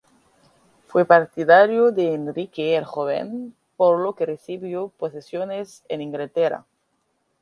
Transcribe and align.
Fue 0.87 1.05
partidario 1.05 1.91
de 1.91 2.15
Enrique 2.15 2.75
el 2.75 2.85
Joven, 2.85 3.55
por 3.77 3.99
lo 3.99 4.15
que 4.15 4.25
recibió 4.25 4.89
posesiones 4.97 5.83
en 5.89 6.01
Inglaterra. 6.01 6.65